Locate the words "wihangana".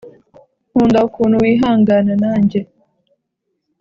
1.43-2.13